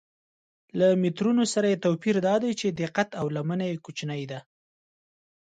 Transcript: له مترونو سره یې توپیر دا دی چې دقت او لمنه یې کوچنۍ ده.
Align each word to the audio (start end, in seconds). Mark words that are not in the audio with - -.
له 0.79 0.87
مترونو 1.03 1.43
سره 1.53 1.65
یې 1.71 1.81
توپیر 1.85 2.15
دا 2.27 2.35
دی 2.43 2.51
چې 2.59 2.67
دقت 2.81 3.09
او 3.19 3.25
لمنه 3.35 3.65
یې 3.69 3.81
کوچنۍ 3.85 4.23
ده. 4.31 4.39